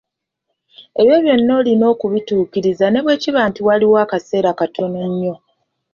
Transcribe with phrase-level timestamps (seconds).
[1.01, 5.35] Ebyo byonna olina okubituukiriza ne bwe kiba nti waliwo akaseera akatono ennyo